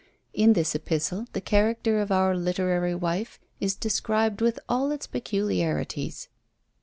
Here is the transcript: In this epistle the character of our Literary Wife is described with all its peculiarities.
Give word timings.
In 0.33 0.53
this 0.53 0.73
epistle 0.73 1.27
the 1.33 1.41
character 1.41 1.99
of 2.01 2.11
our 2.11 2.35
Literary 2.35 2.95
Wife 2.95 3.39
is 3.59 3.75
described 3.75 4.41
with 4.41 4.59
all 4.67 4.89
its 4.89 5.05
peculiarities. 5.05 6.27